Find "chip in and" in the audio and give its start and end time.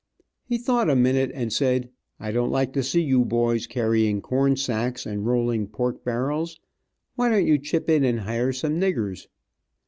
7.59-8.21